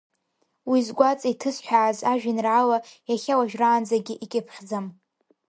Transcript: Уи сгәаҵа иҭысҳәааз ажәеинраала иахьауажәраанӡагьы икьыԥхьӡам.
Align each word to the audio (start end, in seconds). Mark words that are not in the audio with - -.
Уи 0.69 0.79
сгәаҵа 0.87 1.27
иҭысҳәааз 1.33 1.97
ажәеинраала 2.11 2.77
иахьауажәраанӡагьы 3.09 4.15
икьыԥхьӡам. 4.23 4.85